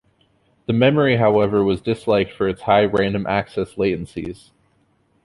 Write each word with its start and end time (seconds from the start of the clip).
The 0.65 0.73
memory, 0.73 1.17
however, 1.17 1.63
was 1.63 1.79
disliked 1.79 2.33
for 2.33 2.47
its 2.49 2.63
high 2.63 2.85
random 2.85 3.27
access 3.27 3.75
latencies. 3.75 4.49